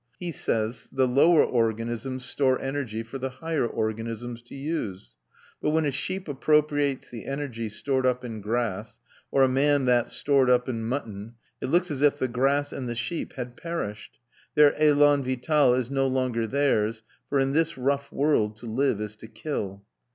[0.19, 5.15] He says the lower organisms store energy for the higher organisms to use;
[5.61, 10.09] but when a sheep appropriates the energy stored up in grass, or a man that
[10.09, 14.17] stored up in mutton, it looks as if the grass and the sheep had perished.
[14.55, 19.15] Their élan vital is no longer theirs, for in this rough world to live is
[19.17, 19.83] to kill.